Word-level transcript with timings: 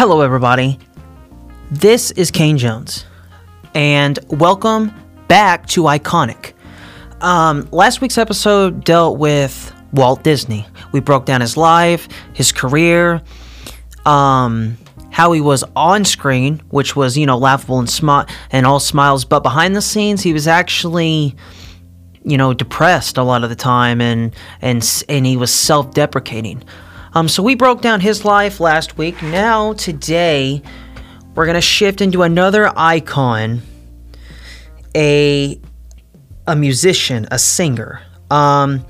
Hello, 0.00 0.22
everybody. 0.22 0.78
This 1.70 2.10
is 2.12 2.30
Kane 2.30 2.56
Jones, 2.56 3.04
and 3.74 4.18
welcome 4.28 4.94
back 5.28 5.66
to 5.66 5.82
Iconic. 5.82 6.54
Um, 7.20 7.68
last 7.70 8.00
week's 8.00 8.16
episode 8.16 8.82
dealt 8.82 9.18
with 9.18 9.74
Walt 9.92 10.24
Disney. 10.24 10.66
We 10.92 11.00
broke 11.00 11.26
down 11.26 11.42
his 11.42 11.54
life, 11.58 12.08
his 12.32 12.50
career, 12.50 13.20
um, 14.06 14.78
how 15.10 15.32
he 15.32 15.42
was 15.42 15.64
on 15.76 16.06
screen, 16.06 16.62
which 16.70 16.96
was 16.96 17.18
you 17.18 17.26
know 17.26 17.36
laughable 17.36 17.78
and 17.78 17.86
smi- 17.86 18.26
and 18.50 18.64
all 18.64 18.80
smiles, 18.80 19.26
but 19.26 19.40
behind 19.40 19.76
the 19.76 19.82
scenes 19.82 20.22
he 20.22 20.32
was 20.32 20.46
actually 20.46 21.36
you 22.24 22.38
know 22.38 22.54
depressed 22.54 23.18
a 23.18 23.22
lot 23.22 23.44
of 23.44 23.50
the 23.50 23.54
time, 23.54 24.00
and 24.00 24.34
and 24.62 25.04
and 25.10 25.26
he 25.26 25.36
was 25.36 25.52
self-deprecating. 25.52 26.64
Um, 27.12 27.28
so 27.28 27.42
we 27.42 27.54
broke 27.54 27.80
down 27.80 28.00
his 28.00 28.24
life 28.24 28.60
last 28.60 28.96
week. 28.96 29.20
Now 29.22 29.72
today 29.72 30.62
we're 31.34 31.46
gonna 31.46 31.60
shift 31.60 32.00
into 32.00 32.22
another 32.22 32.72
icon, 32.76 33.62
a 34.94 35.60
a 36.46 36.56
musician, 36.56 37.26
a 37.30 37.38
singer. 37.38 38.02
Um, 38.30 38.84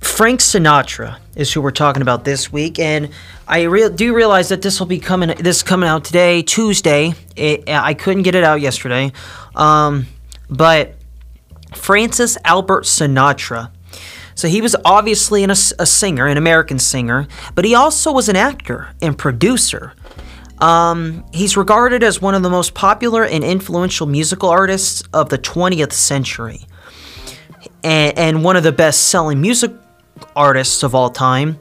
Frank 0.00 0.40
Sinatra 0.40 1.18
is 1.34 1.52
who 1.52 1.60
we're 1.60 1.70
talking 1.70 2.00
about 2.00 2.24
this 2.24 2.50
week, 2.50 2.78
and 2.78 3.10
I 3.46 3.62
re- 3.62 3.90
do 3.90 4.14
realize 4.14 4.48
that 4.48 4.62
this 4.62 4.80
will 4.80 4.86
be 4.86 4.98
coming. 4.98 5.34
This 5.38 5.58
is 5.58 5.62
coming 5.62 5.88
out 5.88 6.04
today, 6.04 6.42
Tuesday. 6.42 7.12
It, 7.34 7.68
I 7.68 7.92
couldn't 7.92 8.22
get 8.22 8.34
it 8.34 8.44
out 8.44 8.60
yesterday, 8.60 9.12
um, 9.54 10.06
but 10.48 10.94
Francis 11.74 12.38
Albert 12.44 12.84
Sinatra. 12.84 13.70
So 14.36 14.48
he 14.48 14.60
was 14.60 14.76
obviously 14.84 15.42
an, 15.42 15.50
a 15.50 15.56
singer, 15.56 16.26
an 16.26 16.36
American 16.36 16.78
singer, 16.78 17.26
but 17.54 17.64
he 17.64 17.74
also 17.74 18.12
was 18.12 18.28
an 18.28 18.36
actor 18.36 18.90
and 19.02 19.18
producer. 19.18 19.94
Um, 20.58 21.24
he's 21.32 21.56
regarded 21.56 22.02
as 22.02 22.20
one 22.20 22.34
of 22.34 22.42
the 22.42 22.50
most 22.50 22.74
popular 22.74 23.24
and 23.24 23.42
influential 23.42 24.06
musical 24.06 24.50
artists 24.50 25.02
of 25.12 25.30
the 25.30 25.38
20th 25.38 25.92
century, 25.92 26.60
and, 27.82 28.16
and 28.18 28.44
one 28.44 28.56
of 28.56 28.62
the 28.62 28.72
best-selling 28.72 29.40
music 29.40 29.72
artists 30.34 30.82
of 30.82 30.94
all 30.94 31.10
time. 31.10 31.58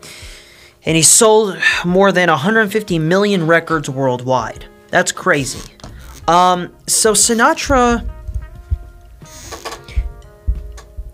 And 0.86 0.96
he 0.96 1.02
sold 1.02 1.58
more 1.84 2.12
than 2.12 2.30
150 2.30 3.00
million 3.00 3.48
records 3.48 3.90
worldwide. 3.90 4.66
That's 4.90 5.12
crazy. 5.12 5.74
Um, 6.28 6.76
so 6.88 7.14
Sinatra 7.14 8.08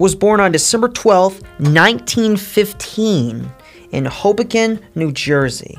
was 0.01 0.15
born 0.15 0.39
on 0.39 0.51
December 0.51 0.89
12th, 0.89 1.43
1915, 1.59 3.51
in 3.91 4.05
Hoboken, 4.05 4.83
New 4.95 5.11
Jersey. 5.11 5.77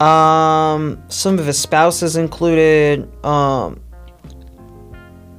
Um, 0.00 1.02
some 1.08 1.38
of 1.38 1.46
his 1.46 1.58
spouses 1.58 2.16
included 2.16 3.08
um, 3.24 3.80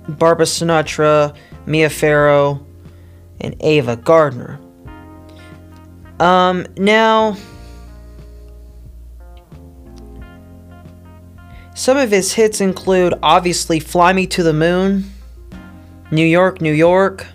Barbara 0.09 0.47
Sinatra, 0.47 1.35
Mia 1.67 1.91
Farrow, 1.91 2.65
and 3.39 3.55
Ava 3.59 3.95
Gardner. 3.95 4.59
Um, 6.19 6.65
now, 6.77 7.37
some 11.75 11.95
of 11.95 12.09
his 12.09 12.33
hits 12.33 12.59
include 12.59 13.13
obviously 13.21 13.79
Fly 13.79 14.13
Me 14.13 14.25
to 14.25 14.41
the 14.41 14.53
Moon, 14.53 15.11
New 16.09 16.25
York, 16.25 16.59
New 16.59 16.73
York, 16.73 17.27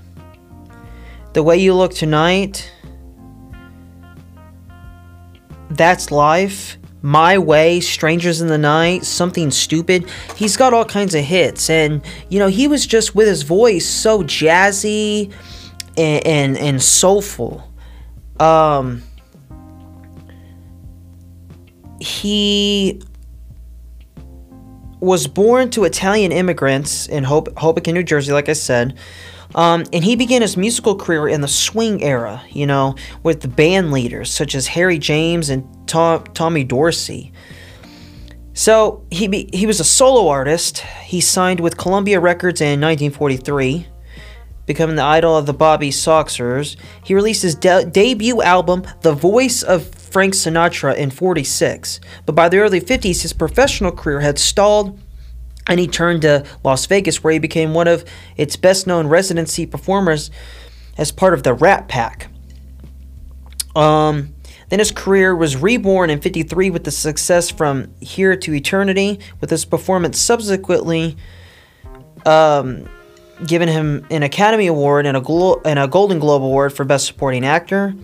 The 1.32 1.42
Way 1.42 1.58
You 1.58 1.74
Look 1.74 1.94
Tonight, 1.94 2.72
That's 5.70 6.10
Life, 6.10 6.76
My 7.02 7.38
Way, 7.38 7.80
Strangers 7.80 8.40
in 8.40 8.48
the 8.48 8.58
Night, 8.58 9.04
Something 9.04 9.52
Stupid. 9.52 10.10
He's 10.34 10.56
got 10.56 10.74
all 10.74 10.84
kinds 10.84 11.14
of 11.14 11.24
hits, 11.24 11.70
and 11.70 12.02
you 12.28 12.40
know, 12.40 12.48
he 12.48 12.66
was 12.66 12.84
just 12.84 13.14
with 13.14 13.28
his 13.28 13.42
voice 13.42 13.86
so 13.86 14.22
jazzy 14.22 15.32
and, 15.96 16.26
and, 16.26 16.58
and 16.58 16.82
soulful. 16.82 17.62
Um, 18.40 19.02
he 22.00 23.00
was 24.98 25.26
born 25.26 25.70
to 25.70 25.84
Italian 25.84 26.32
immigrants 26.32 27.06
in 27.06 27.24
Hob- 27.24 27.56
Hoboken, 27.56 27.94
New 27.94 28.02
Jersey, 28.02 28.32
like 28.32 28.48
I 28.48 28.54
said. 28.54 28.98
Um, 29.54 29.84
and 29.92 30.04
he 30.04 30.16
began 30.16 30.42
his 30.42 30.56
musical 30.56 30.94
career 30.94 31.28
in 31.28 31.40
the 31.40 31.48
swing 31.48 32.02
era, 32.02 32.42
you 32.50 32.66
know, 32.66 32.94
with 33.22 33.40
the 33.40 33.48
band 33.48 33.92
leaders 33.92 34.30
such 34.30 34.54
as 34.54 34.68
Harry 34.68 34.98
James 34.98 35.50
and 35.50 35.66
Tom- 35.88 36.24
Tommy 36.34 36.64
Dorsey. 36.64 37.32
So 38.52 39.04
he 39.10 39.26
be- 39.26 39.50
he 39.52 39.66
was 39.66 39.80
a 39.80 39.84
solo 39.84 40.28
artist. 40.28 40.78
He 41.04 41.20
signed 41.20 41.60
with 41.60 41.76
Columbia 41.76 42.20
Records 42.20 42.60
in 42.60 42.80
1943 42.80 43.86
becoming 44.70 44.94
the 44.94 45.02
idol 45.02 45.36
of 45.36 45.46
the 45.46 45.52
Bobby 45.52 45.90
Soxers. 45.90 46.76
He 47.02 47.12
released 47.12 47.42
his 47.42 47.56
de- 47.56 47.84
debut 47.86 48.40
album, 48.40 48.84
The 49.00 49.12
Voice 49.12 49.64
of 49.64 49.92
Frank 49.92 50.32
Sinatra, 50.34 50.94
in 50.96 51.10
46. 51.10 51.98
But 52.24 52.36
by 52.36 52.48
the 52.48 52.58
early 52.58 52.80
50s, 52.80 53.22
his 53.22 53.32
professional 53.32 53.90
career 53.90 54.20
had 54.20 54.38
stalled, 54.38 54.96
and 55.68 55.78
he 55.78 55.86
turned 55.86 56.22
to 56.22 56.44
Las 56.64 56.86
Vegas, 56.86 57.22
where 57.22 57.32
he 57.32 57.38
became 57.38 57.74
one 57.74 57.88
of 57.88 58.04
its 58.36 58.56
best 58.56 58.86
known 58.86 59.06
residency 59.06 59.66
performers 59.66 60.30
as 60.96 61.12
part 61.12 61.34
of 61.34 61.42
the 61.42 61.54
Rat 61.54 61.88
Pack. 61.88 62.28
Um, 63.76 64.34
then 64.68 64.78
his 64.78 64.90
career 64.90 65.34
was 65.34 65.56
reborn 65.56 66.10
in 66.10 66.20
53 66.20 66.70
with 66.70 66.84
the 66.84 66.90
success 66.90 67.50
from 67.50 67.92
Here 68.00 68.36
to 68.36 68.54
Eternity, 68.54 69.20
with 69.40 69.50
his 69.50 69.64
performance 69.64 70.18
subsequently. 70.18 71.16
Um, 72.24 72.88
him 73.48 74.06
an 74.10 74.22
Academy 74.22 74.66
Award 74.66 75.06
and 75.06 75.16
a, 75.16 75.20
Glo- 75.20 75.60
and 75.64 75.78
a 75.78 75.88
Golden 75.88 76.18
Globe 76.18 76.42
Award 76.42 76.72
for 76.72 76.84
Best 76.84 77.06
Supporting 77.06 77.44
Actor. 77.44 77.94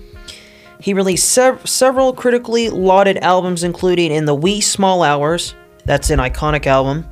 He 0.81 0.93
released 0.95 1.29
sev- 1.29 1.69
several 1.69 2.13
critically 2.13 2.71
lauded 2.71 3.19
albums, 3.19 3.63
including 3.63 4.11
In 4.11 4.25
the 4.25 4.35
Wee 4.35 4.61
Small 4.61 5.03
Hours, 5.03 5.55
that's 5.85 6.11
an 6.11 6.19
iconic 6.19 6.67
album, 6.67 7.07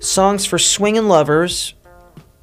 Songs 0.00 0.46
for 0.46 0.58
Swingin' 0.58 1.08
Lovers. 1.08 1.74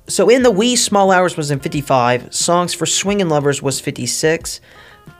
So, 0.08 0.30
In 0.30 0.44
the 0.44 0.52
Wee 0.52 0.76
Small 0.76 1.12
Hours 1.12 1.36
was 1.36 1.50
in 1.52 1.60
55, 1.60 2.34
Songs 2.34 2.74
for 2.74 2.86
Swingin' 2.86 3.30
Lovers 3.30 3.62
was 3.64 3.80
56, 3.82 4.62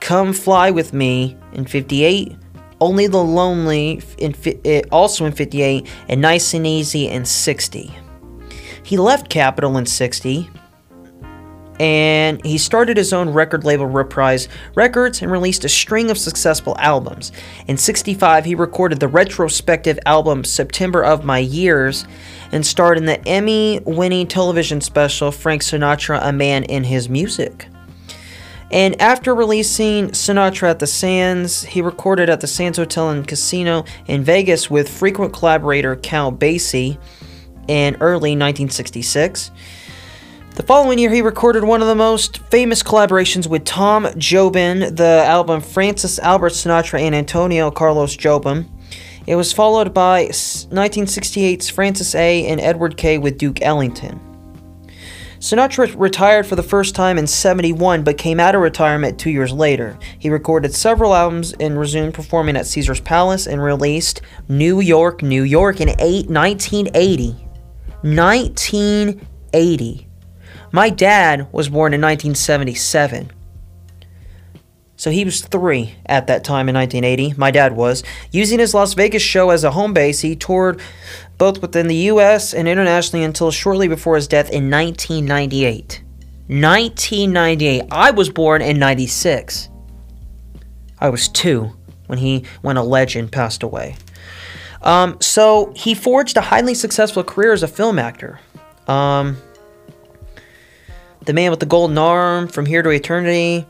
Come 0.00 0.32
Fly 0.32 0.70
With 0.70 0.92
Me 0.92 1.36
in 1.52 1.64
58, 1.66 2.36
Only 2.80 3.08
the 3.08 3.22
Lonely 3.22 4.00
in 4.18 4.32
fi- 4.32 4.58
eh, 4.64 4.82
also 4.92 5.24
in 5.26 5.32
58, 5.32 5.86
and 6.08 6.20
Nice 6.20 6.54
and 6.54 6.64
Easy 6.66 7.08
in 7.08 7.24
60. 7.24 7.92
He 8.84 8.96
left 8.96 9.28
Capitol 9.28 9.76
in 9.76 9.84
60 9.84 10.48
and 11.78 12.44
he 12.44 12.58
started 12.58 12.96
his 12.96 13.12
own 13.12 13.30
record 13.30 13.64
label 13.64 13.86
Reprise 13.86 14.48
Records 14.74 15.22
and 15.22 15.30
released 15.30 15.64
a 15.64 15.68
string 15.68 16.10
of 16.10 16.18
successful 16.18 16.76
albums. 16.78 17.32
In 17.66 17.76
65, 17.76 18.44
he 18.44 18.54
recorded 18.54 19.00
the 19.00 19.08
retrospective 19.08 19.98
album 20.06 20.44
September 20.44 21.04
of 21.04 21.24
My 21.24 21.38
Years 21.38 22.04
and 22.52 22.66
starred 22.66 22.98
in 22.98 23.06
the 23.06 23.26
Emmy 23.28 23.80
winning 23.84 24.26
television 24.26 24.80
special 24.80 25.30
Frank 25.30 25.62
Sinatra 25.62 26.18
A 26.22 26.32
Man 26.32 26.64
in 26.64 26.84
His 26.84 27.08
Music. 27.08 27.68
And 28.70 29.00
after 29.00 29.34
releasing 29.34 30.08
Sinatra 30.08 30.70
at 30.70 30.78
the 30.78 30.86
Sands, 30.86 31.64
he 31.64 31.80
recorded 31.80 32.28
at 32.28 32.42
the 32.42 32.46
Sands 32.46 32.76
Hotel 32.76 33.10
and 33.10 33.26
Casino 33.26 33.84
in 34.06 34.22
Vegas 34.22 34.68
with 34.68 34.90
frequent 34.90 35.32
collaborator 35.32 35.96
Cal 35.96 36.30
Basie 36.30 36.98
in 37.66 37.96
early 38.00 38.32
1966. 38.32 39.50
The 40.58 40.64
following 40.64 40.98
year, 40.98 41.12
he 41.12 41.22
recorded 41.22 41.62
one 41.62 41.82
of 41.82 41.86
the 41.86 41.94
most 41.94 42.38
famous 42.50 42.82
collaborations 42.82 43.46
with 43.46 43.64
Tom 43.64 44.06
Jobim, 44.06 44.96
the 44.96 45.22
album 45.24 45.60
Francis 45.60 46.18
Albert 46.18 46.50
Sinatra 46.50 47.00
and 47.00 47.14
Antonio 47.14 47.70
Carlos 47.70 48.16
Jobim. 48.16 48.68
It 49.28 49.36
was 49.36 49.52
followed 49.52 49.94
by 49.94 50.26
1968's 50.26 51.70
Francis 51.70 52.16
A. 52.16 52.44
and 52.48 52.60
Edward 52.60 52.96
K. 52.96 53.18
with 53.18 53.38
Duke 53.38 53.62
Ellington. 53.62 54.18
Sinatra 55.38 55.94
retired 55.96 56.44
for 56.44 56.56
the 56.56 56.64
first 56.64 56.96
time 56.96 57.18
in 57.18 57.28
71 57.28 58.02
but 58.02 58.18
came 58.18 58.40
out 58.40 58.56
of 58.56 58.60
retirement 58.60 59.16
two 59.16 59.30
years 59.30 59.52
later. 59.52 59.96
He 60.18 60.28
recorded 60.28 60.74
several 60.74 61.14
albums 61.14 61.52
and 61.60 61.78
resumed 61.78 62.14
performing 62.14 62.56
at 62.56 62.66
Caesar's 62.66 63.00
Palace 63.00 63.46
and 63.46 63.62
released 63.62 64.22
New 64.48 64.80
York, 64.80 65.22
New 65.22 65.44
York 65.44 65.80
in 65.80 65.90
eight, 66.00 66.28
1980. 66.28 67.28
1980. 68.02 70.07
My 70.72 70.90
dad 70.90 71.52
was 71.52 71.68
born 71.68 71.94
in 71.94 72.00
1977. 72.00 73.30
So 74.96 75.10
he 75.10 75.24
was 75.24 75.42
three 75.42 75.94
at 76.06 76.26
that 76.26 76.42
time 76.42 76.68
in 76.68 76.74
1980. 76.74 77.34
My 77.38 77.50
dad 77.50 77.76
was. 77.76 78.02
Using 78.32 78.58
his 78.58 78.74
Las 78.74 78.94
Vegas 78.94 79.22
show 79.22 79.50
as 79.50 79.62
a 79.62 79.70
home 79.70 79.92
base, 79.92 80.20
he 80.20 80.34
toured 80.34 80.80
both 81.38 81.62
within 81.62 81.86
the 81.86 81.94
U.S. 81.94 82.52
and 82.52 82.66
internationally 82.66 83.24
until 83.24 83.52
shortly 83.52 83.86
before 83.86 84.16
his 84.16 84.26
death 84.26 84.50
in 84.50 84.70
1998. 84.70 86.02
1998. 86.48 87.84
I 87.90 88.10
was 88.10 88.28
born 88.28 88.60
in 88.60 88.78
96. 88.78 89.68
I 90.98 91.08
was 91.10 91.28
two. 91.28 91.76
when 92.08 92.18
he 92.18 92.44
when 92.62 92.76
a 92.76 92.82
legend 92.82 93.30
passed 93.30 93.62
away. 93.62 93.96
Um, 94.82 95.18
so 95.20 95.72
he 95.76 95.94
forged 95.94 96.36
a 96.36 96.40
highly 96.40 96.74
successful 96.74 97.22
career 97.22 97.52
as 97.52 97.62
a 97.62 97.68
film 97.68 97.98
actor. 97.98 98.40
Um, 98.86 99.36
the 101.28 101.34
Man 101.34 101.50
with 101.50 101.60
the 101.60 101.66
Golden 101.66 101.98
Arm, 101.98 102.48
From 102.48 102.64
Here 102.64 102.82
to 102.82 102.88
Eternity, 102.88 103.66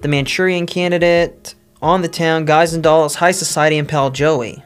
The 0.00 0.08
Manchurian 0.08 0.66
Candidate, 0.66 1.54
On 1.80 2.02
the 2.02 2.08
Town, 2.08 2.44
Guys 2.44 2.74
and 2.74 2.82
Dolls, 2.82 3.14
High 3.14 3.30
Society, 3.30 3.78
and 3.78 3.88
Pal 3.88 4.10
Joey. 4.10 4.60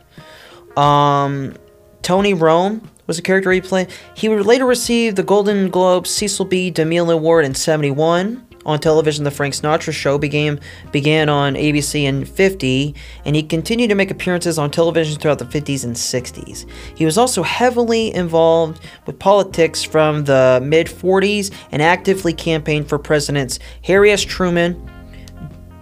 Um, 0.75 1.53
Tony 2.01 2.33
Rome 2.33 2.91
was 3.07 3.19
a 3.19 3.23
character 3.23 3.53
he 3.53 3.61
played. 3.61 3.89
He 4.15 4.31
would 4.31 4.47
later 4.47 4.65
receive 4.65 5.17
the 5.17 5.23
Golden 5.23 5.69
Globe 5.69 6.07
Cecil 6.07 6.47
B. 6.47 6.73
DeMille 6.73 7.13
Award 7.13 7.45
in 7.45 7.55
71 7.55 8.43
on 8.67 8.79
television, 8.79 9.25
The 9.25 9.31
Frank 9.31 9.55
Sinatra 9.55 9.93
Show 9.93 10.19
began, 10.19 10.61
began 10.93 11.29
on 11.29 11.55
ABC 11.55 12.05
in 12.05 12.25
50, 12.25 12.95
and 13.25 13.37
he 13.37 13.43
continued 13.43 13.89
to 13.89 13.95
make 13.95 14.11
appearances 14.11 14.59
on 14.59 14.71
television 14.71 15.19
throughout 15.19 15.39
the 15.39 15.45
50s 15.45 15.85
and 15.85 15.95
60s. 15.95 16.69
He 16.97 17.05
was 17.05 17.19
also 17.19 17.43
heavily 17.43 18.15
involved 18.15 18.81
with 19.07 19.19
politics 19.19 19.83
from 19.83 20.25
the 20.25 20.61
mid 20.65 20.87
40s 20.87 21.53
and 21.73 21.83
actively 21.83 22.33
campaigned 22.33 22.89
for 22.89 22.99
Presidents 22.99 23.59
Harry 23.85 24.11
S. 24.11 24.23
Truman, 24.23 24.91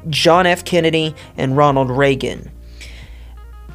John 0.09 0.47
F. 0.47 0.65
Kennedy, 0.65 1.15
and 1.37 1.57
Ronald 1.57 1.91
Reagan. 1.91 2.51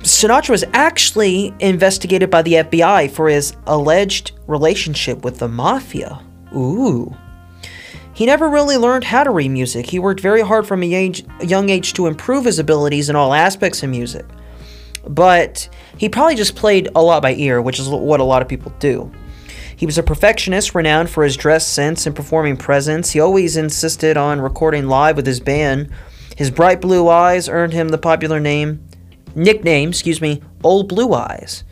Sinatra 0.01 0.51
was 0.51 0.63
actually 0.73 1.53
investigated 1.59 2.29
by 2.29 2.41
the 2.41 2.53
FBI 2.53 3.09
for 3.11 3.27
his 3.29 3.53
alleged 3.65 4.31
relationship 4.45 5.23
with 5.23 5.39
the 5.39 5.47
mafia. 5.47 6.21
Ooh. 6.55 7.15
He 8.17 8.25
never 8.25 8.49
really 8.49 8.77
learned 8.77 9.03
how 9.03 9.23
to 9.23 9.29
read 9.29 9.49
music. 9.49 9.85
He 9.85 9.99
worked 9.99 10.21
very 10.21 10.41
hard 10.41 10.65
from 10.65 10.81
a, 10.81 10.91
age, 10.91 11.23
young 11.39 11.69
age 11.69 11.93
to 11.93 12.07
improve 12.07 12.45
his 12.45 12.57
abilities 12.57 13.11
in 13.11 13.15
all 13.15 13.31
aspects 13.31 13.83
of 13.83 13.91
music. 13.91 14.25
But 15.07 15.69
he 15.99 16.09
probably 16.09 16.33
just 16.33 16.55
played 16.55 16.89
a 16.95 17.01
lot 17.03 17.21
by 17.21 17.35
ear, 17.35 17.61
which 17.61 17.79
is 17.79 17.87
what 17.87 18.19
a 18.19 18.23
lot 18.23 18.41
of 18.41 18.47
people 18.47 18.73
do. 18.79 19.11
He 19.75 19.85
was 19.85 19.99
a 19.99 20.03
perfectionist, 20.03 20.73
renowned 20.73 21.11
for 21.11 21.23
his 21.23 21.37
dress 21.37 21.67
sense 21.67 22.07
and 22.07 22.15
performing 22.15 22.57
presence. 22.57 23.11
He 23.11 23.19
always 23.19 23.55
insisted 23.55 24.17
on 24.17 24.41
recording 24.41 24.87
live 24.87 25.15
with 25.15 25.27
his 25.27 25.39
band. 25.39 25.91
His 26.35 26.49
bright 26.49 26.81
blue 26.81 27.07
eyes 27.09 27.47
earned 27.47 27.73
him 27.73 27.89
the 27.89 27.99
popular 27.99 28.39
name, 28.39 28.83
nickname, 29.35 29.89
excuse 29.89 30.21
me, 30.21 30.41
Old 30.63 30.87
Blue 30.87 31.13
Eyes. 31.13 31.63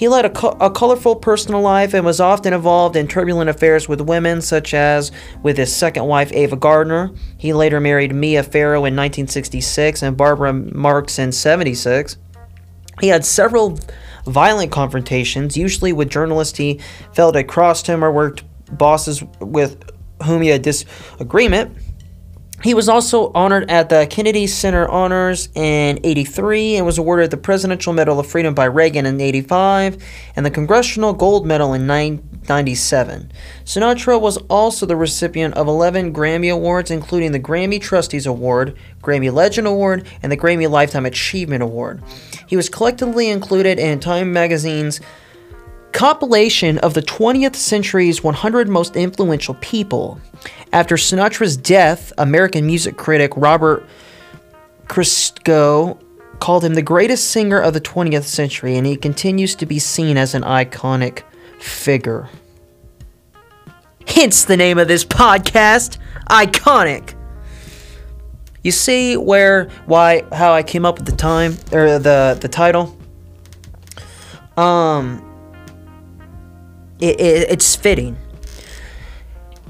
He 0.00 0.08
led 0.08 0.24
a, 0.24 0.30
co- 0.30 0.56
a 0.62 0.70
colorful 0.70 1.14
personal 1.14 1.60
life 1.60 1.92
and 1.92 2.06
was 2.06 2.20
often 2.20 2.54
involved 2.54 2.96
in 2.96 3.06
turbulent 3.06 3.50
affairs 3.50 3.86
with 3.86 4.00
women, 4.00 4.40
such 4.40 4.72
as 4.72 5.12
with 5.42 5.58
his 5.58 5.76
second 5.76 6.06
wife, 6.06 6.32
Ava 6.32 6.56
Gardner. 6.56 7.10
He 7.36 7.52
later 7.52 7.80
married 7.80 8.14
Mia 8.14 8.42
Farrow 8.42 8.78
in 8.78 8.96
1966 8.96 10.02
and 10.02 10.16
Barbara 10.16 10.54
Marx 10.54 11.18
in 11.18 11.32
76. 11.32 12.16
He 13.02 13.08
had 13.08 13.26
several 13.26 13.78
violent 14.24 14.72
confrontations, 14.72 15.58
usually 15.58 15.92
with 15.92 16.08
journalists 16.08 16.56
he 16.56 16.80
felt 17.12 17.34
had 17.34 17.46
crossed 17.46 17.86
him 17.86 18.02
or 18.02 18.10
worked 18.10 18.42
bosses 18.72 19.22
with 19.38 19.84
whom 20.22 20.40
he 20.40 20.48
had 20.48 20.62
disagreement. 20.62 21.76
He 22.62 22.74
was 22.74 22.90
also 22.90 23.32
honored 23.34 23.70
at 23.70 23.88
the 23.88 24.06
Kennedy 24.10 24.46
Center 24.46 24.86
Honors 24.86 25.48
in 25.54 25.98
83 26.04 26.76
and 26.76 26.84
was 26.84 26.98
awarded 26.98 27.30
the 27.30 27.38
Presidential 27.38 27.94
Medal 27.94 28.20
of 28.20 28.26
Freedom 28.26 28.52
by 28.52 28.66
Reagan 28.66 29.06
in 29.06 29.18
85 29.18 29.96
and 30.36 30.44
the 30.44 30.50
Congressional 30.50 31.14
Gold 31.14 31.46
Medal 31.46 31.72
in 31.72 31.86
97. 31.86 33.32
Sinatra 33.64 34.20
was 34.20 34.36
also 34.48 34.84
the 34.84 34.96
recipient 34.96 35.54
of 35.54 35.68
11 35.68 36.12
Grammy 36.12 36.52
Awards, 36.52 36.90
including 36.90 37.32
the 37.32 37.40
Grammy 37.40 37.80
Trustees 37.80 38.26
Award, 38.26 38.76
Grammy 39.02 39.32
Legend 39.32 39.66
Award, 39.66 40.06
and 40.22 40.30
the 40.30 40.36
Grammy 40.36 40.68
Lifetime 40.68 41.06
Achievement 41.06 41.62
Award. 41.62 42.02
He 42.46 42.56
was 42.56 42.68
collectively 42.68 43.30
included 43.30 43.78
in 43.78 44.00
Time 44.00 44.34
magazine's 44.34 45.00
compilation 45.92 46.78
of 46.78 46.94
the 46.94 47.02
20th 47.02 47.56
century's 47.56 48.22
100 48.22 48.68
most 48.68 48.96
influential 48.96 49.54
people. 49.60 50.20
After 50.72 50.96
Sinatra's 50.96 51.56
death, 51.56 52.12
American 52.18 52.66
music 52.66 52.96
critic 52.96 53.32
Robert 53.36 53.86
Christgau 54.86 56.00
called 56.40 56.64
him 56.64 56.74
the 56.74 56.82
greatest 56.82 57.30
singer 57.30 57.60
of 57.60 57.74
the 57.74 57.80
20th 57.80 58.24
century, 58.24 58.76
and 58.76 58.86
he 58.86 58.96
continues 58.96 59.54
to 59.56 59.66
be 59.66 59.78
seen 59.78 60.16
as 60.16 60.34
an 60.34 60.42
iconic 60.42 61.22
figure. 61.58 62.28
Hence 64.06 64.44
the 64.44 64.56
name 64.56 64.78
of 64.78 64.88
this 64.88 65.04
podcast, 65.04 65.98
Iconic. 66.28 67.14
You 68.62 68.72
see 68.72 69.16
where 69.16 69.68
why 69.86 70.24
how 70.32 70.52
I 70.52 70.62
came 70.62 70.84
up 70.84 70.98
with 70.98 71.06
the 71.06 71.16
time 71.16 71.56
or 71.72 71.98
the 71.98 72.36
the 72.40 72.48
title? 72.48 72.98
Um 74.56 75.29
it, 77.00 77.20
it, 77.20 77.50
it's 77.50 77.76
fitting. 77.76 78.16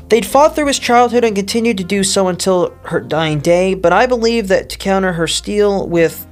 They'd 0.09 0.27
fought 0.27 0.57
through 0.57 0.67
his 0.67 0.79
childhood 0.79 1.23
and 1.23 1.37
continued 1.37 1.79
to 1.79 1.85
do 1.85 2.03
so 2.03 2.27
until 2.27 2.75
her 2.85 3.01
dying 3.01 3.39
day, 3.39 3.75
but 3.75 3.93
I 3.93 4.07
believe 4.07 4.49
that 4.49 4.69
to 4.71 4.79
counter 4.79 5.13
her 5.13 5.29
steel 5.29 5.87
with 5.87 6.27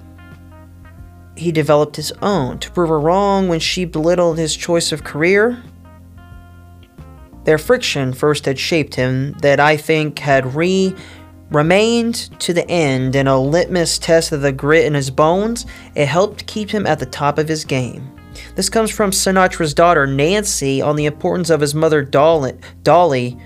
he 1.36 1.52
developed 1.52 1.94
his 1.94 2.12
own 2.20 2.58
to 2.58 2.70
prove 2.72 2.88
her 2.88 2.98
wrong 2.98 3.46
when 3.46 3.60
she 3.60 3.84
belittled 3.84 4.38
his 4.38 4.56
choice 4.56 4.90
of 4.90 5.04
career. 5.04 5.62
Their 7.44 7.58
friction 7.58 8.12
first 8.12 8.44
had 8.44 8.58
shaped 8.58 8.96
him, 8.96 9.32
that 9.40 9.60
I 9.60 9.76
think 9.76 10.18
had 10.18 10.54
re 10.54 10.94
remained 11.50 12.14
to 12.40 12.52
the 12.52 12.68
end 12.68 13.16
in 13.16 13.26
a 13.26 13.40
litmus 13.40 13.98
test 13.98 14.32
of 14.32 14.42
the 14.42 14.52
grit 14.52 14.84
in 14.84 14.94
his 14.94 15.10
bones. 15.10 15.64
It 15.94 16.06
helped 16.06 16.46
keep 16.46 16.70
him 16.70 16.86
at 16.86 16.98
the 16.98 17.06
top 17.06 17.38
of 17.38 17.48
his 17.48 17.64
game. 17.64 18.17
This 18.54 18.68
comes 18.68 18.90
from 18.90 19.10
Sinatra's 19.10 19.74
daughter 19.74 20.06
Nancy 20.06 20.82
on 20.82 20.96
the 20.96 21.06
importance 21.06 21.50
of 21.50 21.60
his 21.60 21.74
mother 21.74 22.02
Dolly, 22.02 23.38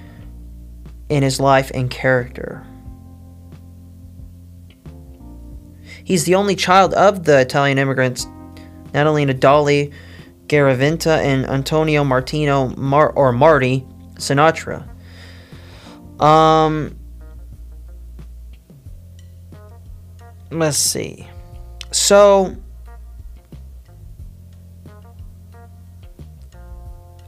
in 1.09 1.23
his 1.23 1.39
life 1.39 1.71
and 1.75 1.91
character. 1.91 2.67
He's 6.05 6.25
the 6.25 6.35
only 6.35 6.56
child 6.56 6.94
of 6.94 7.25
the 7.25 7.41
Italian 7.41 7.79
immigrants, 7.79 8.27
Natalina 8.93 9.35
Dolly 9.35 9.93
Garaventa 10.47 11.19
and 11.19 11.47
Antonio 11.47 12.05
Martino 12.05 12.69
Mar- 12.77 13.12
or 13.12 13.33
Marty 13.33 13.87
Sinatra. 14.17 14.87
Um, 16.21 16.97
let's 20.51 20.77
see. 20.77 21.27
So, 21.91 22.56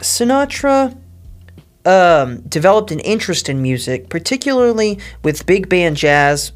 Sinatra 0.04 0.96
um, 1.86 2.40
developed 2.42 2.90
an 2.90 3.00
interest 3.00 3.48
in 3.48 3.62
music, 3.62 4.10
particularly 4.10 4.98
with 5.22 5.46
big 5.46 5.68
band 5.68 5.96
jazz. 5.96 6.52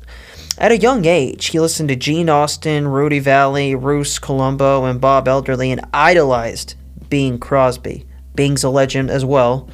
At 0.58 0.70
a 0.70 0.76
young 0.76 1.06
age, 1.06 1.46
he 1.46 1.58
listened 1.58 1.88
to 1.88 1.96
Gene 1.96 2.28
Austin, 2.28 2.88
Rudy 2.88 3.20
Vallee, 3.20 3.74
Russ 3.74 4.18
Columbo, 4.18 4.84
and 4.84 5.00
Bob 5.00 5.26
Eberly 5.26 5.70
and 5.72 5.80
idolized 5.94 6.74
Bing 7.08 7.38
Crosby. 7.38 8.06
Bing's 8.34 8.64
a 8.64 8.70
legend 8.70 9.10
as 9.10 9.24
well. 9.24 9.68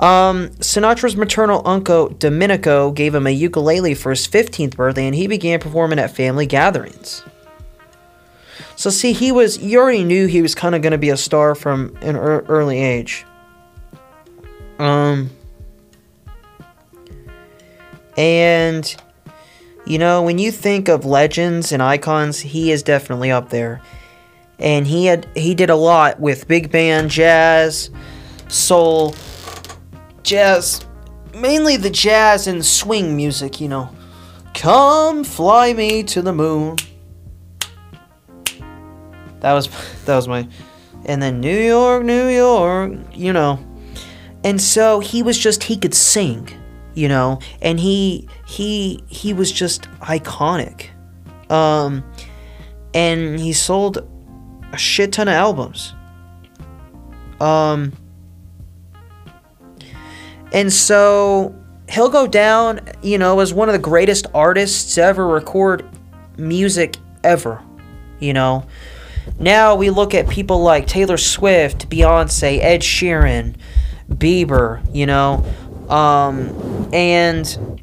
Um, 0.00 0.48
Sinatra's 0.58 1.16
maternal 1.16 1.62
uncle, 1.64 2.08
Domenico, 2.08 2.90
gave 2.90 3.14
him 3.14 3.26
a 3.26 3.30
ukulele 3.30 3.94
for 3.94 4.10
his 4.10 4.26
15th 4.26 4.76
birthday 4.76 5.06
and 5.06 5.14
he 5.14 5.26
began 5.26 5.60
performing 5.60 5.98
at 5.98 6.14
family 6.14 6.46
gatherings. 6.46 7.22
So, 8.76 8.90
see, 8.90 9.12
he 9.12 9.32
was, 9.32 9.58
you 9.58 9.78
already 9.78 10.04
knew 10.04 10.26
he 10.26 10.42
was 10.42 10.54
kind 10.54 10.74
of 10.74 10.82
going 10.82 10.92
to 10.92 10.98
be 10.98 11.10
a 11.10 11.16
star 11.16 11.54
from 11.54 11.96
an 12.02 12.16
early 12.16 12.78
age. 12.78 13.24
Um, 14.78 15.30
and 18.16 18.94
you 19.86 19.98
know, 19.98 20.22
when 20.22 20.38
you 20.38 20.50
think 20.50 20.88
of 20.88 21.04
legends 21.04 21.70
and 21.70 21.80
icons, 21.80 22.40
he 22.40 22.72
is 22.72 22.82
definitely 22.82 23.30
up 23.30 23.50
there. 23.50 23.80
And 24.58 24.86
he 24.86 25.06
had 25.06 25.28
he 25.36 25.54
did 25.54 25.70
a 25.70 25.76
lot 25.76 26.18
with 26.18 26.48
big 26.48 26.72
band, 26.72 27.10
jazz, 27.10 27.90
soul, 28.48 29.14
jazz, 30.24 30.84
mainly 31.34 31.76
the 31.76 31.90
jazz 31.90 32.48
and 32.48 32.64
swing 32.64 33.16
music, 33.16 33.60
you 33.60 33.68
know. 33.68 33.90
Come 34.54 35.22
fly 35.22 35.72
me 35.72 36.02
to 36.04 36.22
the 36.22 36.32
moon. 36.32 36.78
That 39.46 39.52
was 39.52 39.68
that 40.06 40.16
was 40.16 40.26
my 40.26 40.48
and 41.04 41.22
then 41.22 41.38
New 41.38 41.56
York, 41.56 42.02
New 42.02 42.26
York, 42.26 42.94
you 43.12 43.32
know. 43.32 43.64
And 44.42 44.60
so 44.60 44.98
he 44.98 45.22
was 45.22 45.38
just 45.38 45.62
he 45.62 45.76
could 45.76 45.94
sing, 45.94 46.48
you 46.94 47.06
know, 47.06 47.38
and 47.62 47.78
he 47.78 48.28
he 48.44 49.04
he 49.06 49.32
was 49.32 49.52
just 49.52 49.82
iconic. 50.00 50.88
Um 51.48 52.02
and 52.92 53.38
he 53.38 53.52
sold 53.52 53.98
a 54.72 54.76
shit 54.76 55.12
ton 55.12 55.28
of 55.28 55.34
albums. 55.34 55.94
Um 57.40 57.92
and 60.52 60.72
so 60.72 61.54
he'll 61.88 62.10
go 62.10 62.26
down, 62.26 62.80
you 63.00 63.16
know, 63.16 63.38
as 63.38 63.54
one 63.54 63.68
of 63.68 63.74
the 63.74 63.78
greatest 63.78 64.26
artists 64.34 64.96
to 64.96 65.02
ever 65.02 65.24
record 65.24 65.88
music 66.36 66.96
ever. 67.22 67.62
You 68.18 68.32
know, 68.32 68.66
now 69.38 69.74
we 69.74 69.90
look 69.90 70.14
at 70.14 70.28
people 70.28 70.62
like 70.62 70.86
Taylor 70.86 71.16
Swift, 71.16 71.88
Beyonce, 71.88 72.58
Ed 72.60 72.80
Sheeran, 72.80 73.56
Bieber, 74.08 74.82
you 74.94 75.06
know, 75.06 75.44
um, 75.88 76.88
and 76.92 77.80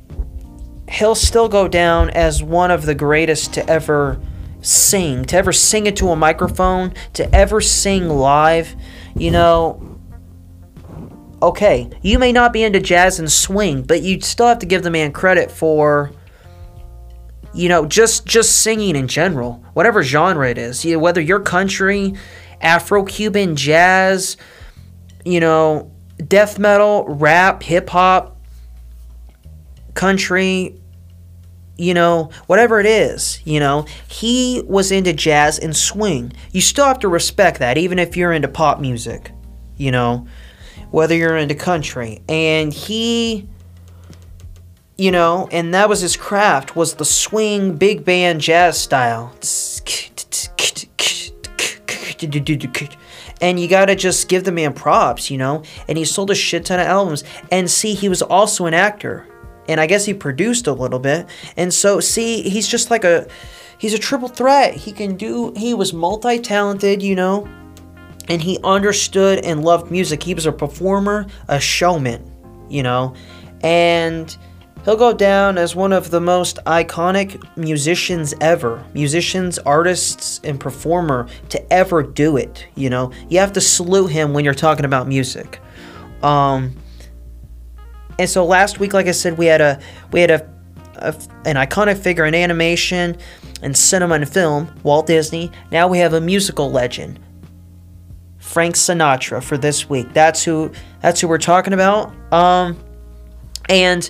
he'll 0.89 1.15
still 1.15 1.49
go 1.49 1.67
down 1.67 2.09
as 2.11 2.41
one 2.43 2.71
of 2.71 2.85
the 2.85 2.95
greatest 2.95 3.53
to 3.55 3.69
ever 3.69 4.19
sing, 4.61 5.25
to 5.25 5.37
ever 5.37 5.51
sing 5.51 5.87
into 5.87 6.09
a 6.09 6.15
microphone, 6.15 6.93
to 7.13 7.33
ever 7.35 7.61
sing 7.61 8.09
live. 8.09 8.75
You 9.15 9.31
know, 9.31 9.99
okay, 11.41 11.89
you 12.01 12.19
may 12.19 12.31
not 12.31 12.53
be 12.53 12.63
into 12.63 12.79
jazz 12.79 13.19
and 13.19 13.31
swing, 13.31 13.83
but 13.83 14.01
you 14.01 14.21
still 14.21 14.47
have 14.47 14.59
to 14.59 14.65
give 14.65 14.83
the 14.83 14.91
man 14.91 15.11
credit 15.11 15.51
for 15.51 16.11
you 17.53 17.69
know, 17.69 17.85
just 17.85 18.25
just 18.25 18.59
singing 18.59 18.95
in 18.95 19.07
general, 19.07 19.63
whatever 19.73 20.03
genre 20.03 20.49
it 20.49 20.57
is. 20.57 20.83
You 20.83 20.93
know, 20.93 20.99
whether 20.99 21.21
you're 21.21 21.39
country, 21.39 22.13
Afro-Cuban, 22.61 23.55
jazz, 23.55 24.37
you 25.23 25.39
know, 25.39 25.91
death 26.27 26.57
metal, 26.59 27.05
rap, 27.07 27.63
hip 27.63 27.89
hop, 27.89 28.37
country, 29.93 30.79
you 31.77 31.93
know, 31.93 32.29
whatever 32.47 32.79
it 32.79 32.85
is, 32.85 33.41
you 33.45 33.59
know, 33.59 33.85
he 34.07 34.63
was 34.65 34.91
into 34.91 35.13
jazz 35.13 35.59
and 35.59 35.75
swing. 35.75 36.33
You 36.51 36.61
still 36.61 36.85
have 36.85 36.99
to 36.99 37.07
respect 37.07 37.59
that, 37.59 37.77
even 37.77 37.99
if 37.99 38.15
you're 38.15 38.31
into 38.31 38.47
pop 38.47 38.79
music, 38.79 39.31
you 39.77 39.91
know, 39.91 40.27
whether 40.91 41.15
you're 41.15 41.37
into 41.37 41.55
country. 41.55 42.21
And 42.29 42.71
he 42.71 43.49
you 44.97 45.11
know, 45.11 45.47
and 45.51 45.73
that 45.73 45.89
was 45.89 46.01
his 46.01 46.15
craft 46.15 46.75
was 46.75 46.95
the 46.95 47.05
swing 47.05 47.75
big 47.75 48.05
band 48.05 48.41
jazz 48.41 48.79
style. 48.79 49.33
And 53.41 53.59
you 53.59 53.67
gotta 53.67 53.95
just 53.95 54.29
give 54.29 54.43
the 54.43 54.51
man 54.51 54.73
props, 54.73 55.29
you 55.29 55.37
know. 55.37 55.63
And 55.87 55.97
he 55.97 56.05
sold 56.05 56.31
a 56.31 56.35
shit 56.35 56.65
ton 56.65 56.79
of 56.79 56.87
albums. 56.87 57.23
And 57.51 57.69
see, 57.69 57.93
he 57.93 58.07
was 58.07 58.21
also 58.21 58.65
an 58.65 58.73
actor, 58.73 59.27
and 59.67 59.81
I 59.81 59.87
guess 59.87 60.05
he 60.05 60.13
produced 60.13 60.67
a 60.67 60.73
little 60.73 60.99
bit. 60.99 61.27
And 61.57 61.73
so, 61.73 61.99
see, 61.99 62.41
he's 62.47 62.67
just 62.67 62.89
like 62.91 63.03
a, 63.03 63.27
he's 63.77 63.93
a 63.93 63.99
triple 63.99 64.29
threat. 64.29 64.75
He 64.75 64.91
can 64.91 65.17
do. 65.17 65.51
He 65.57 65.73
was 65.73 65.91
multi-talented, 65.91 67.01
you 67.01 67.15
know, 67.15 67.47
and 68.29 68.41
he 68.41 68.59
understood 68.63 69.43
and 69.43 69.65
loved 69.65 69.91
music. 69.91 70.23
He 70.23 70.33
was 70.33 70.45
a 70.45 70.51
performer, 70.51 71.25
a 71.49 71.59
showman, 71.59 72.31
you 72.69 72.83
know, 72.83 73.13
and 73.61 74.37
He'll 74.83 74.97
go 74.97 75.13
down 75.13 75.57
as 75.57 75.75
one 75.75 75.93
of 75.93 76.11
the 76.11 76.19
most 76.19 76.59
iconic 76.65 77.41
musicians 77.57 78.33
ever. 78.41 78.83
Musicians, 78.93 79.57
artists, 79.59 80.41
and 80.43 80.59
performer 80.59 81.27
to 81.49 81.73
ever 81.73 82.03
do 82.03 82.35
it. 82.35 82.67
You 82.75 82.89
know, 82.89 83.11
you 83.29 83.39
have 83.39 83.53
to 83.53 83.61
salute 83.61 84.07
him 84.07 84.33
when 84.33 84.43
you're 84.43 84.53
talking 84.53 84.85
about 84.85 85.07
music. 85.07 85.61
Um, 86.21 86.75
and 88.19 88.29
so 88.29 88.45
last 88.45 88.79
week, 88.79 88.93
like 88.93 89.07
I 89.07 89.11
said, 89.11 89.37
we 89.37 89.45
had 89.45 89.61
a 89.61 89.79
we 90.11 90.19
had 90.21 90.31
a, 90.31 90.49
a 90.95 91.15
an 91.45 91.55
iconic 91.55 91.97
figure 91.97 92.25
in 92.25 92.35
animation 92.35 93.17
and 93.61 93.75
cinema 93.75 94.15
and 94.15 94.29
film, 94.29 94.73
Walt 94.83 95.07
Disney. 95.07 95.49
Now 95.71 95.87
we 95.87 95.99
have 95.99 96.13
a 96.13 96.21
musical 96.21 96.69
legend, 96.69 97.19
Frank 98.37 98.75
Sinatra, 98.75 99.41
for 99.41 99.57
this 99.57 99.89
week. 99.89 100.13
That's 100.13 100.43
who 100.43 100.71
that's 101.01 101.21
who 101.21 101.29
we're 101.29 101.37
talking 101.37 101.73
about. 101.73 102.13
Um, 102.33 102.77
and 103.69 104.09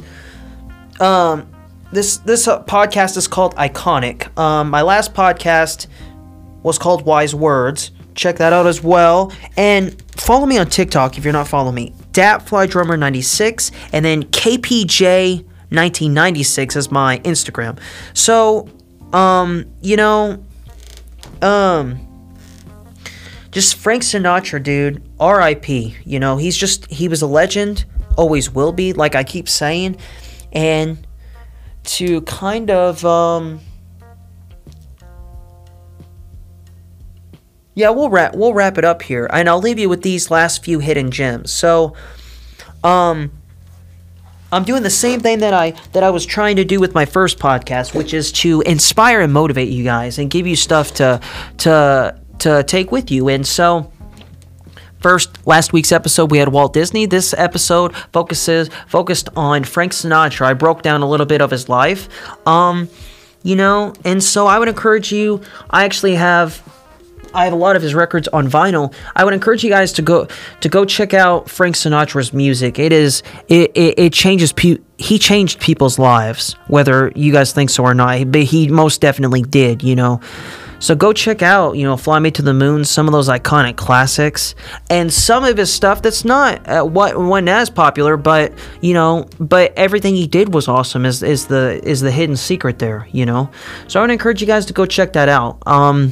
um, 1.04 1.52
this 1.92 2.18
this 2.18 2.48
uh, 2.48 2.64
podcast 2.64 3.18
is 3.18 3.28
called 3.28 3.56
Iconic. 3.56 4.36
Um, 4.38 4.70
my 4.70 4.82
last 4.82 5.14
podcast 5.14 5.88
was 6.64 6.80
called 6.80 7.06
Wise 7.06 7.36
Words. 7.36 7.92
Check 8.16 8.38
that 8.38 8.54
out 8.54 8.66
as 8.66 8.82
well. 8.82 9.32
And 9.58 10.02
follow 10.14 10.46
me 10.46 10.58
on 10.58 10.68
TikTok 10.68 11.18
if 11.18 11.24
you're 11.24 11.34
not 11.34 11.48
following 11.48 11.76
me. 11.76 11.94
DatFlyDrummer96 12.14 13.72
and 13.92 14.06
then 14.06 14.24
KPJ1996 14.24 16.76
is 16.76 16.92
my 16.92 17.20
Instagram. 17.20 17.80
So, 18.14 18.70
um, 19.14 19.66
you 19.82 19.98
know, 19.98 20.44
um, 21.42 22.00
just 23.52 23.76
Frank 23.76 24.04
Sinatra, 24.04 24.62
dude. 24.62 25.02
R.I.P. 25.20 25.96
You 26.06 26.20
know, 26.20 26.38
he's 26.38 26.56
just 26.56 26.90
he 26.92 27.08
was 27.08 27.22
a 27.22 27.28
legend. 27.28 27.86
Always 28.16 28.52
will 28.52 28.72
be. 28.72 28.94
Like 28.94 29.16
I 29.16 29.24
keep 29.24 29.50
saying 29.50 29.98
and 30.54 31.06
to 31.84 32.22
kind 32.22 32.72
of 32.72 33.04
um, 33.04 33.60
yeah 37.76 37.90
we'll 37.90 38.10
wrap 38.10 38.36
we'll 38.36 38.54
wrap 38.54 38.78
it 38.78 38.86
up 38.86 39.02
here 39.02 39.28
and 39.34 39.50
i'll 39.50 39.60
leave 39.60 39.80
you 39.80 39.90
with 39.90 40.04
these 40.04 40.32
last 40.32 40.64
few 40.64 40.80
hidden 40.80 41.12
gems. 41.12 41.52
So 41.52 41.96
um 42.84 43.32
i'm 44.52 44.64
doing 44.64 44.84
the 44.84 44.90
same 44.90 45.20
thing 45.20 45.40
that 45.40 45.54
i 45.54 45.72
that 45.94 46.04
i 46.04 46.10
was 46.10 46.26
trying 46.26 46.56
to 46.56 46.64
do 46.64 46.80
with 46.80 46.94
my 46.94 47.06
first 47.06 47.40
podcast 47.40 47.96
which 47.96 48.14
is 48.14 48.32
to 48.32 48.62
inspire 48.62 49.22
and 49.22 49.34
motivate 49.34 49.70
you 49.70 49.84
guys 49.84 50.20
and 50.20 50.30
give 50.30 50.46
you 50.46 50.56
stuff 50.56 50.94
to 50.94 51.20
to 51.58 52.16
to 52.44 52.62
take 52.64 52.92
with 52.92 53.10
you. 53.10 53.30
And 53.30 53.48
so 53.48 53.90
First, 55.04 55.46
last 55.46 55.74
week's 55.74 55.92
episode 55.92 56.32
we 56.32 56.38
had 56.38 56.48
Walt 56.48 56.72
Disney. 56.72 57.06
This 57.06 57.34
episode 57.38 57.94
focuses 58.14 58.70
focused 58.88 59.28
on 59.36 59.66
Frank 59.66 59.92
Sinatra. 59.92 60.46
I 60.46 60.54
broke 60.54 60.82
down 60.82 61.02
a 61.02 61.10
little 61.10 61.26
bit 61.26 61.42
of 61.42 61.52
his 61.52 61.68
life. 61.68 62.08
Um, 62.48 62.88
you 63.44 63.58
know, 63.58 63.94
and 64.06 64.24
so 64.24 64.48
I 64.48 64.58
would 64.58 64.70
encourage 64.70 65.12
you. 65.12 65.42
I 65.70 65.84
actually 65.84 66.16
have 66.16 66.64
I 67.34 67.44
have 67.44 67.52
a 67.52 67.58
lot 67.58 67.76
of 67.76 67.82
his 67.82 67.94
records 67.94 68.30
on 68.30 68.48
vinyl. 68.48 68.94
I 69.14 69.26
would 69.26 69.34
encourage 69.34 69.62
you 69.62 69.70
guys 69.70 69.92
to 69.94 70.02
go 70.02 70.30
to 70.62 70.70
go 70.70 70.86
check 70.86 71.14
out 71.14 71.50
Frank 71.50 71.76
Sinatra's 71.76 72.32
music. 72.32 72.80
It 72.80 72.94
is 72.94 73.24
it 73.50 73.76
it, 73.76 74.00
it 74.00 74.14
changes 74.14 74.54
he 74.98 75.20
changed 75.20 75.60
people's 75.60 76.00
lives, 76.00 76.54
whether 76.68 77.12
you 77.14 77.34
guys 77.34 77.52
think 77.52 77.72
so 77.72 77.84
or 77.84 77.94
not. 77.94 78.32
But 78.32 78.44
he 78.44 78.70
most 78.70 79.02
definitely 79.02 79.42
did. 79.42 79.84
You 79.84 79.98
know. 79.98 80.22
So 80.84 80.96
go 80.96 81.14
check 81.14 81.42
out, 81.42 81.78
you 81.78 81.84
know, 81.86 81.96
Fly 81.96 82.20
Me 82.20 82.30
to 82.32 82.42
the 82.42 82.54
Moon, 82.54 82.84
some 82.84 83.08
of 83.08 83.14
those 83.14 83.30
iconic 83.30 83.78
classics, 83.78 84.54
and 84.90 85.12
some 85.14 85.46
of 85.46 85.56
his 85.56 85.72
stuff 85.72 86.02
that's 86.02 86.26
not 86.26 86.68
uh, 86.68 86.84
what 86.84 87.18
wasn't 87.18 87.48
as 87.48 87.70
popular, 87.70 88.18
but 88.18 88.52
you 88.82 88.94
know, 88.94 89.26
but 89.40 89.72
everything 89.78 90.14
he 90.14 90.28
did 90.28 90.54
was 90.54 90.68
awesome. 90.68 91.06
Is 91.06 91.24
is 91.24 91.48
the 91.48 91.80
is 91.88 92.02
the 92.02 92.12
hidden 92.12 92.36
secret 92.36 92.80
there, 92.80 93.08
you 93.14 93.26
know? 93.26 93.50
So 93.88 94.02
I 94.02 94.04
would 94.04 94.12
encourage 94.12 94.42
you 94.42 94.48
guys 94.48 94.66
to 94.66 94.74
go 94.74 94.86
check 94.86 95.14
that 95.14 95.30
out. 95.30 95.66
Um, 95.66 96.12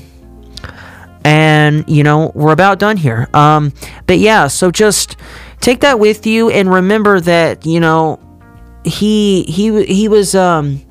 and 1.26 1.84
you 1.90 2.04
know, 2.04 2.32
we're 2.34 2.54
about 2.54 2.80
done 2.80 2.96
here. 2.96 3.28
Um, 3.34 3.74
but 4.08 4.20
yeah, 4.20 4.48
so 4.48 4.72
just 4.72 5.18
take 5.60 5.82
that 5.82 6.00
with 6.00 6.26
you 6.26 6.50
and 6.50 6.72
remember 6.72 7.20
that 7.20 7.66
you 7.66 7.82
know 7.82 8.22
he 8.86 9.44
he 9.44 9.84
he 9.84 10.08
was 10.08 10.34
um 10.34 10.82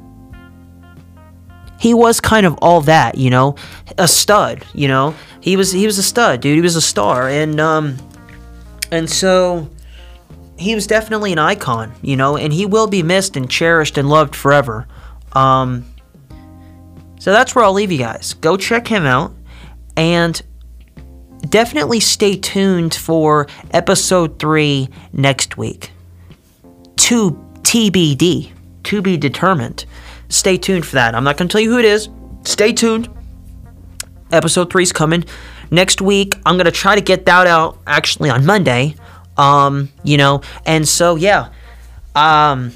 he 1.81 1.95
was 1.95 2.21
kind 2.21 2.45
of 2.45 2.59
all 2.61 2.83
that, 2.83 3.17
you 3.17 3.31
know, 3.31 3.57
a 3.97 4.07
stud, 4.07 4.67
you 4.75 4.87
know. 4.87 5.15
He 5.41 5.57
was 5.57 5.73
he 5.73 5.87
was 5.87 5.97
a 5.97 6.03
stud, 6.03 6.43
dude. 6.43 6.55
He 6.55 6.61
was 6.61 6.77
a 6.77 6.81
star, 6.83 7.27
and 7.27 7.59
um, 7.59 7.97
and 8.93 9.09
so 9.09 9.67
he 10.59 10.75
was 10.75 10.87
definitely 10.87 11.33
an 11.33 11.39
icon, 11.39 11.95
you 12.03 12.17
know, 12.17 12.37
and 12.37 12.53
he 12.53 12.67
will 12.67 12.87
be 12.87 13.03
missed 13.03 13.35
and 13.35 13.51
cherished 13.51 13.97
and 13.97 14.11
loved 14.11 14.37
forever. 14.37 14.87
Um, 15.33 15.87
so 17.19 17.33
that's 17.33 17.55
where 17.55 17.65
I'll 17.65 17.73
leave 17.73 17.91
you 17.91 17.99
guys. 17.99 18.35
Go 18.35 18.59
check 18.59 18.87
him 18.87 19.07
out, 19.07 19.33
and 19.97 20.41
definitely 21.49 22.01
stay 22.01 22.37
tuned 22.37 22.95
for 22.95 23.47
episode 23.71 24.39
three 24.39 24.91
next 25.15 25.57
week. 25.57 25.93
To 26.97 27.31
TBD, 27.63 28.53
to 28.85 29.01
be 29.01 29.17
determined 29.17 29.87
stay 30.31 30.57
tuned 30.57 30.87
for 30.87 30.95
that. 30.97 31.15
I'm 31.15 31.25
not 31.25 31.37
going 31.37 31.49
to 31.49 31.53
tell 31.53 31.61
you 31.61 31.71
who 31.71 31.79
it 31.79 31.85
is. 31.85 32.09
Stay 32.45 32.73
tuned. 32.73 33.09
Episode 34.33 34.71
three 34.71 34.85
is 34.85 34.93
coming 34.93 35.25
next 35.71 36.01
week. 36.01 36.37
I'm 36.47 36.57
going 36.57 36.65
to 36.65 36.71
try 36.73 36.95
to 36.95 37.01
get 37.01 37.27
that 37.27 37.47
out 37.47 37.79
actually 37.87 38.31
on 38.31 38.47
Monday. 38.47 38.95
Um, 39.37 39.91
you 40.03 40.17
know, 40.17 40.41
and 40.67 40.89
so 40.89 41.17
yeah. 41.17 41.51
Um, 42.15 42.73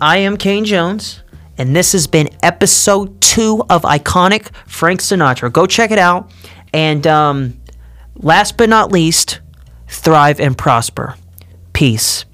I 0.00 0.18
am 0.18 0.36
Kane 0.36 0.64
Jones, 0.64 1.22
and 1.58 1.74
this 1.74 1.92
has 1.92 2.06
been 2.06 2.28
episode 2.42 3.20
two 3.20 3.64
of 3.70 3.82
Iconic 3.82 4.50
Frank 4.66 5.00
Sinatra. 5.00 5.52
Go 5.52 5.66
check 5.66 5.90
it 5.90 5.98
out. 5.98 6.30
And 6.72 7.06
um, 7.06 7.60
last 8.16 8.56
but 8.56 8.68
not 8.68 8.92
least, 8.92 9.40
thrive 9.88 10.40
and 10.40 10.56
prosper. 10.56 11.16
Peace. 11.72 12.24